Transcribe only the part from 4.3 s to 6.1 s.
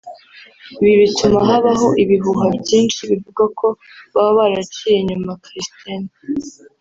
baraciye inyuma Kristen